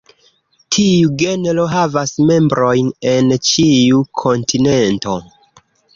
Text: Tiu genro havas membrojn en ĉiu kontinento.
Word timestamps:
Tiu 0.75 1.09
genro 1.23 1.65
havas 1.73 2.13
membrojn 2.31 2.89
en 3.13 3.29
ĉiu 3.51 4.01
kontinento. 4.23 5.19